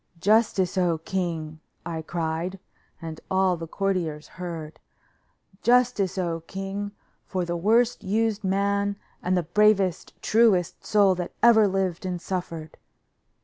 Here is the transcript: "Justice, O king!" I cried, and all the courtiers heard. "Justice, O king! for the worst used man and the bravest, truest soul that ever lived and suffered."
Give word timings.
"Justice, 0.19 0.79
O 0.79 0.97
king!" 0.97 1.59
I 1.85 2.01
cried, 2.01 2.57
and 2.99 3.21
all 3.29 3.55
the 3.55 3.67
courtiers 3.67 4.29
heard. 4.29 4.79
"Justice, 5.61 6.17
O 6.17 6.39
king! 6.47 6.91
for 7.27 7.45
the 7.45 7.55
worst 7.55 8.03
used 8.03 8.43
man 8.43 8.95
and 9.21 9.37
the 9.37 9.43
bravest, 9.43 10.13
truest 10.23 10.83
soul 10.83 11.13
that 11.13 11.33
ever 11.43 11.67
lived 11.67 12.03
and 12.03 12.19
suffered." 12.19 12.77